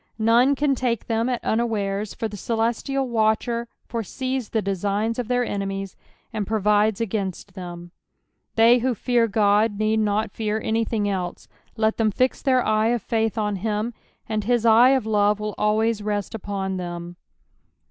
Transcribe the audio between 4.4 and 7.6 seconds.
the designs of their enemies, and provides agninst